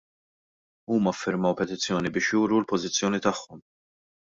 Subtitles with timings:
[0.93, 3.65] Huma ffirmaw petizzjoni biex juru l-pożizzjoni tagħhom.